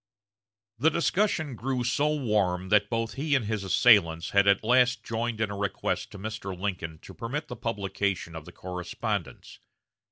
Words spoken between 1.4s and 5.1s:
grew so warm that both he and his assailants at last